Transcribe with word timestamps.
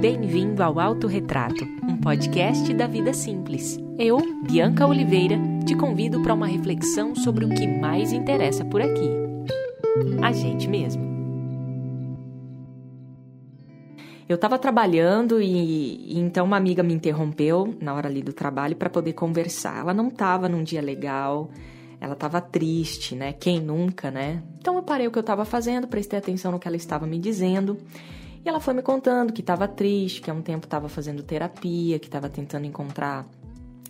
Bem-vindo 0.00 0.62
ao 0.62 0.78
Autorretrato, 0.78 1.64
um 1.82 1.96
podcast 1.96 2.72
da 2.72 2.86
vida 2.86 3.12
simples. 3.12 3.76
Eu, 3.98 4.18
Bianca 4.44 4.86
Oliveira, 4.86 5.36
te 5.66 5.74
convido 5.74 6.22
para 6.22 6.34
uma 6.34 6.46
reflexão 6.46 7.16
sobre 7.16 7.44
o 7.44 7.48
que 7.48 7.66
mais 7.66 8.12
interessa 8.12 8.64
por 8.64 8.80
aqui. 8.80 9.10
A 10.22 10.30
gente 10.30 10.68
mesmo. 10.68 11.02
Eu 14.28 14.36
estava 14.36 14.56
trabalhando 14.56 15.42
e, 15.42 16.14
e, 16.14 16.20
então 16.20 16.46
uma 16.46 16.56
amiga 16.56 16.84
me 16.84 16.94
interrompeu 16.94 17.76
na 17.80 17.92
hora 17.92 18.08
ali 18.08 18.22
do 18.22 18.32
trabalho 18.32 18.76
para 18.76 18.88
poder 18.88 19.14
conversar. 19.14 19.80
Ela 19.80 19.92
não 19.92 20.06
estava 20.06 20.48
num 20.48 20.62
dia 20.62 20.80
legal, 20.80 21.50
ela 22.00 22.12
estava 22.12 22.40
triste, 22.40 23.16
né? 23.16 23.32
Quem 23.32 23.60
nunca, 23.60 24.12
né? 24.12 24.44
Então 24.60 24.76
eu 24.76 24.82
parei 24.84 25.08
o 25.08 25.10
que 25.10 25.18
eu 25.18 25.22
estava 25.22 25.44
fazendo, 25.44 25.88
prestei 25.88 26.20
atenção 26.20 26.52
no 26.52 26.60
que 26.60 26.68
ela 26.68 26.76
estava 26.76 27.04
me 27.04 27.18
dizendo. 27.18 27.76
E 28.44 28.48
ela 28.48 28.60
foi 28.60 28.74
me 28.74 28.82
contando 28.82 29.32
que 29.32 29.40
estava 29.40 29.66
triste, 29.66 30.20
que 30.20 30.30
há 30.30 30.34
um 30.34 30.42
tempo 30.42 30.66
estava 30.66 30.88
fazendo 30.88 31.22
terapia, 31.22 31.98
que 31.98 32.06
estava 32.06 32.28
tentando 32.28 32.66
encontrar 32.66 33.26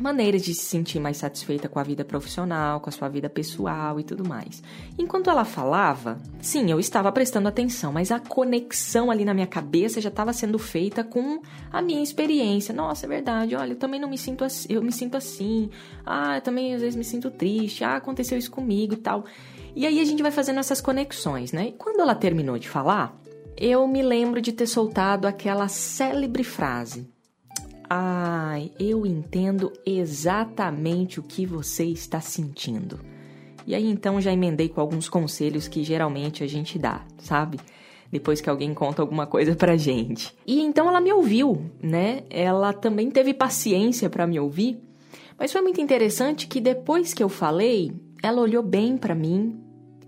maneiras 0.00 0.42
de 0.42 0.54
se 0.54 0.64
sentir 0.64 0.98
mais 0.98 1.18
satisfeita 1.18 1.68
com 1.68 1.78
a 1.78 1.82
vida 1.82 2.04
profissional, 2.04 2.80
com 2.80 2.88
a 2.88 2.92
sua 2.92 3.08
vida 3.08 3.28
pessoal 3.28 4.00
e 4.00 4.02
tudo 4.02 4.26
mais. 4.26 4.62
Enquanto 4.98 5.28
ela 5.28 5.44
falava, 5.44 6.18
sim, 6.40 6.70
eu 6.70 6.80
estava 6.80 7.12
prestando 7.12 7.48
atenção, 7.48 7.92
mas 7.92 8.10
a 8.10 8.18
conexão 8.18 9.10
ali 9.10 9.24
na 9.24 9.34
minha 9.34 9.46
cabeça 9.46 10.00
já 10.00 10.08
estava 10.08 10.32
sendo 10.32 10.58
feita 10.58 11.04
com 11.04 11.42
a 11.70 11.82
minha 11.82 12.02
experiência. 12.02 12.74
Nossa, 12.74 13.06
é 13.06 13.08
verdade, 13.08 13.54
olha, 13.54 13.72
eu 13.72 13.76
também 13.76 14.00
não 14.00 14.08
me 14.08 14.18
sinto 14.18 14.44
assim, 14.44 14.66
eu 14.70 14.82
me 14.82 14.92
sinto 14.92 15.16
assim. 15.16 15.70
Ah, 16.04 16.36
eu 16.36 16.40
também 16.40 16.74
às 16.74 16.80
vezes 16.80 16.96
me 16.96 17.04
sinto 17.04 17.30
triste. 17.30 17.84
Ah, 17.84 17.96
aconteceu 17.96 18.38
isso 18.38 18.50
comigo 18.50 18.94
e 18.94 18.98
tal. 18.98 19.24
E 19.74 19.86
aí 19.86 20.00
a 20.00 20.04
gente 20.04 20.22
vai 20.22 20.32
fazendo 20.32 20.58
essas 20.58 20.80
conexões, 20.80 21.52
né? 21.52 21.68
E 21.68 21.72
quando 21.72 22.00
ela 22.00 22.14
terminou 22.14 22.58
de 22.58 22.68
falar, 22.68 23.19
eu 23.60 23.86
me 23.86 24.02
lembro 24.02 24.40
de 24.40 24.52
ter 24.52 24.66
soltado 24.66 25.28
aquela 25.28 25.68
célebre 25.68 26.42
frase: 26.42 27.06
Ai, 27.88 28.72
eu 28.80 29.04
entendo 29.04 29.70
exatamente 29.84 31.20
o 31.20 31.22
que 31.22 31.44
você 31.44 31.84
está 31.84 32.20
sentindo. 32.22 32.98
E 33.66 33.74
aí 33.74 33.86
então 33.86 34.18
já 34.20 34.32
emendei 34.32 34.70
com 34.70 34.80
alguns 34.80 35.08
conselhos 35.10 35.68
que 35.68 35.84
geralmente 35.84 36.42
a 36.42 36.46
gente 36.46 36.78
dá, 36.78 37.04
sabe? 37.18 37.60
Depois 38.10 38.40
que 38.40 38.48
alguém 38.48 38.72
conta 38.72 39.02
alguma 39.02 39.26
coisa 39.26 39.54
pra 39.54 39.76
gente. 39.76 40.34
E 40.46 40.60
então 40.60 40.88
ela 40.88 41.00
me 41.00 41.12
ouviu, 41.12 41.70
né? 41.82 42.24
Ela 42.30 42.72
também 42.72 43.10
teve 43.10 43.34
paciência 43.34 44.08
para 44.08 44.26
me 44.26 44.40
ouvir. 44.40 44.80
Mas 45.38 45.52
foi 45.52 45.60
muito 45.60 45.80
interessante 45.80 46.46
que 46.46 46.60
depois 46.60 47.12
que 47.12 47.22
eu 47.22 47.28
falei, 47.28 47.92
ela 48.22 48.40
olhou 48.40 48.62
bem 48.62 48.96
para 48.96 49.14
mim 49.14 49.60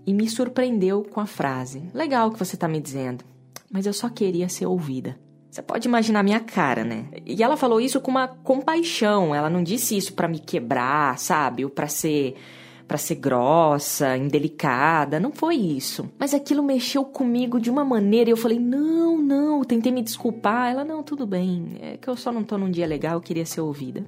e 0.05 0.13
me 0.13 0.27
surpreendeu 0.27 1.03
com 1.03 1.21
a 1.21 1.27
frase: 1.27 1.83
Legal 1.93 2.27
o 2.27 2.31
que 2.31 2.39
você 2.39 2.57
tá 2.57 2.67
me 2.67 2.81
dizendo 2.81 3.32
mas 3.73 3.87
eu 3.87 3.91
só 3.91 4.07
queria 4.07 4.47
ser 4.47 4.67
ouvida. 4.67 5.19
Você 5.49 5.61
pode 5.61 5.87
imaginar 5.87 6.19
a 6.19 6.23
minha 6.23 6.39
cara, 6.39 6.83
né? 6.83 7.07
E 7.25 7.41
ela 7.43 7.57
falou 7.57 7.81
isso 7.81 7.99
com 7.99 8.11
uma 8.11 8.27
compaixão. 8.27 9.33
Ela 9.33 9.49
não 9.49 9.63
disse 9.63 9.97
isso 9.97 10.13
para 10.13 10.27
me 10.27 10.39
quebrar, 10.39 11.17
sabe? 11.17 11.65
Ou 11.65 11.71
para 11.71 11.87
ser 11.87 12.35
para 12.87 12.97
ser 12.97 13.15
grossa, 13.15 14.17
indelicada, 14.17 15.19
não 15.19 15.31
foi 15.31 15.55
isso. 15.55 16.09
Mas 16.19 16.33
aquilo 16.33 16.61
mexeu 16.61 17.05
comigo 17.05 17.59
de 17.59 17.69
uma 17.69 17.83
maneira 17.83 18.29
e 18.29 18.33
eu 18.33 18.37
falei: 18.37 18.59
"Não, 18.59 19.17
não", 19.17 19.63
tentei 19.63 19.91
me 19.91 20.01
desculpar. 20.01 20.71
Ela: 20.71 20.83
"Não, 20.83 21.01
tudo 21.01 21.25
bem. 21.25 21.77
É 21.81 21.97
que 21.97 22.07
eu 22.07 22.15
só 22.15 22.31
não 22.31 22.43
tô 22.43 22.57
num 22.57 22.69
dia 22.69 22.85
legal, 22.85 23.13
eu 23.13 23.21
queria 23.21 23.45
ser 23.45 23.61
ouvida". 23.61 24.03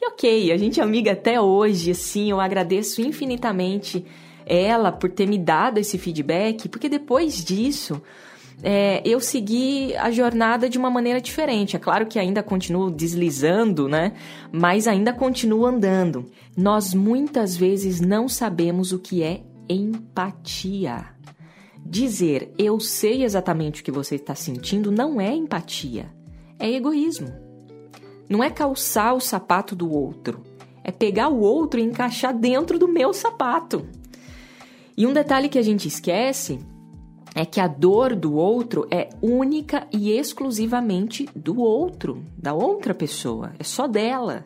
E 0.00 0.06
OK, 0.06 0.50
a 0.50 0.56
gente 0.56 0.80
é 0.80 0.82
amiga 0.82 1.12
até 1.12 1.40
hoje, 1.40 1.92
assim, 1.92 2.30
eu 2.30 2.40
agradeço 2.40 3.00
infinitamente 3.00 4.04
ela 4.44 4.90
por 4.90 5.10
ter 5.10 5.28
me 5.28 5.38
dado 5.38 5.78
esse 5.78 5.98
feedback, 5.98 6.68
porque 6.68 6.88
depois 6.88 7.44
disso, 7.44 8.02
é, 8.62 9.02
eu 9.04 9.20
segui 9.20 9.94
a 9.96 10.10
jornada 10.10 10.68
de 10.68 10.78
uma 10.78 10.90
maneira 10.90 11.20
diferente. 11.20 11.76
É 11.76 11.78
claro 11.78 12.06
que 12.06 12.18
ainda 12.18 12.42
continuo 12.42 12.90
deslizando, 12.90 13.88
né? 13.88 14.12
Mas 14.52 14.86
ainda 14.86 15.12
continuo 15.12 15.66
andando. 15.66 16.26
Nós 16.56 16.94
muitas 16.94 17.56
vezes 17.56 18.00
não 18.00 18.28
sabemos 18.28 18.92
o 18.92 18.98
que 18.98 19.22
é 19.22 19.42
empatia. 19.68 21.06
Dizer 21.84 22.52
eu 22.56 22.78
sei 22.78 23.24
exatamente 23.24 23.80
o 23.80 23.84
que 23.84 23.90
você 23.90 24.14
está 24.14 24.34
sentindo 24.34 24.92
não 24.92 25.20
é 25.20 25.34
empatia, 25.34 26.12
é 26.58 26.70
egoísmo. 26.70 27.32
Não 28.28 28.42
é 28.42 28.48
calçar 28.48 29.14
o 29.14 29.20
sapato 29.20 29.74
do 29.74 29.90
outro, 29.90 30.42
é 30.84 30.92
pegar 30.92 31.28
o 31.28 31.40
outro 31.40 31.80
e 31.80 31.82
encaixar 31.82 32.32
dentro 32.32 32.78
do 32.78 32.88
meu 32.88 33.12
sapato. 33.12 33.86
E 34.96 35.06
um 35.06 35.12
detalhe 35.12 35.48
que 35.48 35.58
a 35.58 35.62
gente 35.62 35.88
esquece 35.88 36.60
é 37.34 37.44
que 37.44 37.60
a 37.60 37.66
dor 37.66 38.14
do 38.14 38.34
outro 38.34 38.86
é 38.90 39.08
única 39.20 39.86
e 39.92 40.10
exclusivamente 40.10 41.28
do 41.34 41.60
outro, 41.60 42.24
da 42.36 42.52
outra 42.52 42.94
pessoa, 42.94 43.52
é 43.58 43.64
só 43.64 43.86
dela. 43.86 44.44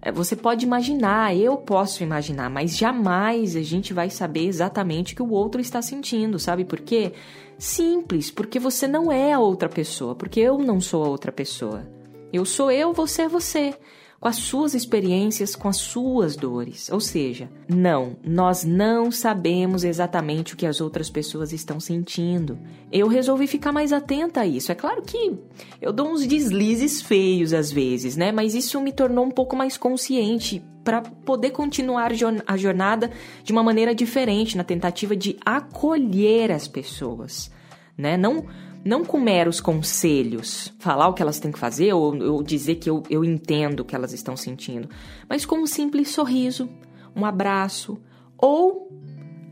É, 0.00 0.10
você 0.10 0.34
pode 0.34 0.66
imaginar, 0.66 1.36
eu 1.36 1.56
posso 1.56 2.02
imaginar, 2.02 2.50
mas 2.50 2.76
jamais 2.76 3.54
a 3.54 3.62
gente 3.62 3.92
vai 3.92 4.10
saber 4.10 4.46
exatamente 4.46 5.12
o 5.12 5.16
que 5.16 5.22
o 5.22 5.30
outro 5.30 5.60
está 5.60 5.80
sentindo, 5.80 6.38
sabe 6.38 6.64
por 6.64 6.80
quê? 6.80 7.12
Simples, 7.58 8.30
porque 8.30 8.58
você 8.58 8.88
não 8.88 9.12
é 9.12 9.32
a 9.32 9.38
outra 9.38 9.68
pessoa, 9.68 10.14
porque 10.14 10.40
eu 10.40 10.58
não 10.58 10.80
sou 10.80 11.04
a 11.04 11.08
outra 11.08 11.30
pessoa. 11.30 11.86
Eu 12.32 12.44
sou 12.44 12.70
eu, 12.70 12.92
você 12.92 13.22
é 13.22 13.28
você 13.28 13.74
com 14.22 14.28
as 14.28 14.36
suas 14.36 14.72
experiências, 14.72 15.56
com 15.56 15.68
as 15.68 15.78
suas 15.78 16.36
dores. 16.36 16.88
Ou 16.92 17.00
seja, 17.00 17.50
não, 17.68 18.16
nós 18.24 18.62
não 18.62 19.10
sabemos 19.10 19.82
exatamente 19.82 20.54
o 20.54 20.56
que 20.56 20.64
as 20.64 20.80
outras 20.80 21.10
pessoas 21.10 21.52
estão 21.52 21.80
sentindo. 21.80 22.56
Eu 22.92 23.08
resolvi 23.08 23.48
ficar 23.48 23.72
mais 23.72 23.92
atenta 23.92 24.42
a 24.42 24.46
isso. 24.46 24.70
É 24.70 24.76
claro 24.76 25.02
que 25.02 25.36
eu 25.80 25.92
dou 25.92 26.08
uns 26.08 26.24
deslizes 26.24 27.02
feios 27.02 27.52
às 27.52 27.72
vezes, 27.72 28.16
né? 28.16 28.30
Mas 28.30 28.54
isso 28.54 28.80
me 28.80 28.92
tornou 28.92 29.24
um 29.24 29.30
pouco 29.30 29.56
mais 29.56 29.76
consciente 29.76 30.62
para 30.84 31.02
poder 31.02 31.50
continuar 31.50 32.12
a 32.46 32.56
jornada 32.56 33.10
de 33.42 33.50
uma 33.50 33.64
maneira 33.64 33.92
diferente, 33.92 34.56
na 34.56 34.62
tentativa 34.62 35.16
de 35.16 35.36
acolher 35.44 36.52
as 36.52 36.68
pessoas, 36.68 37.50
né? 37.98 38.16
Não 38.16 38.46
não 38.84 39.04
com 39.04 39.20
meros 39.20 39.60
conselhos, 39.60 40.72
falar 40.78 41.08
o 41.08 41.14
que 41.14 41.22
elas 41.22 41.38
têm 41.38 41.52
que 41.52 41.58
fazer 41.58 41.92
ou, 41.92 42.16
ou 42.16 42.42
dizer 42.42 42.76
que 42.76 42.90
eu, 42.90 43.02
eu 43.08 43.24
entendo 43.24 43.80
o 43.80 43.84
que 43.84 43.94
elas 43.94 44.12
estão 44.12 44.36
sentindo, 44.36 44.88
mas 45.28 45.44
com 45.44 45.56
um 45.58 45.66
simples 45.66 46.08
sorriso, 46.08 46.68
um 47.14 47.24
abraço 47.24 47.98
ou 48.36 48.90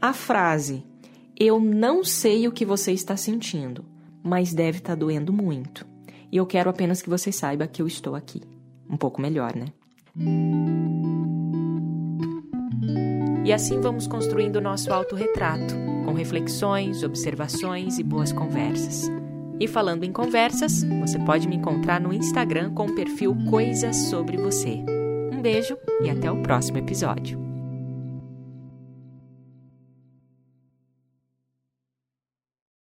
a 0.01 0.13
frase: 0.13 0.85
Eu 1.39 1.61
não 1.61 2.03
sei 2.03 2.49
o 2.49 2.53
que 2.53 2.65
você 2.65 2.93
está 2.93 3.17
sentindo, 3.17 3.85
mas 4.23 4.53
deve 4.53 4.79
estar 4.79 4.95
tá 4.95 4.97
doendo 4.97 5.33
muito. 5.33 5.87
E 6.33 6.37
eu 6.37 6.47
quero 6.47 6.71
apenas 6.71 7.03
que 7.03 7.11
você 7.11 7.33
saiba 7.33 7.67
que 7.67 7.83
eu 7.83 7.87
estou 7.87 8.15
aqui. 8.15 8.41
Um 8.89 8.97
pouco 8.97 9.21
melhor, 9.21 9.55
né? 9.55 9.67
E 13.45 13.53
assim 13.53 13.81
vamos 13.81 14.07
construindo 14.07 14.57
o 14.57 14.61
nosso 14.61 14.93
autorretrato, 14.93 15.75
com 16.05 16.13
reflexões, 16.13 17.03
observações 17.03 17.99
e 17.99 18.03
boas 18.03 18.33
conversas. 18.33 19.11
E 19.61 19.69
falando 19.69 20.05
em 20.05 20.13
conversas, 20.13 20.83
você 21.01 21.19
pode 21.19 21.47
me 21.47 21.57
encontrar 21.57 22.01
no 22.01 22.15
Instagram 22.15 22.73
com 22.73 22.87
o 22.87 22.95
perfil 22.95 23.37
Coisas 23.51 23.95
Sobre 24.09 24.39
Você. 24.39 24.83
Um 25.31 25.43
beijo 25.43 25.77
e 26.03 26.09
até 26.09 26.33
o 26.33 26.43
próximo 26.43 26.79
episódio. 26.79 27.50